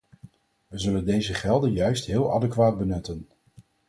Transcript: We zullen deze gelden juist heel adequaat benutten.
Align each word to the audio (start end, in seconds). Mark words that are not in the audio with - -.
We 0.67 0.79
zullen 0.79 1.05
deze 1.05 1.33
gelden 1.33 1.71
juist 1.71 2.05
heel 2.05 2.33
adequaat 2.33 2.77
benutten. 2.77 3.27